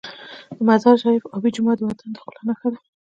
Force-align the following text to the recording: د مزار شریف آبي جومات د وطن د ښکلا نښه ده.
د 0.55 0.57
مزار 0.67 0.95
شریف 1.03 1.23
آبي 1.35 1.49
جومات 1.55 1.77
د 1.79 1.83
وطن 1.89 2.09
د 2.11 2.17
ښکلا 2.23 2.41
نښه 2.49 2.67
ده. 2.73 2.79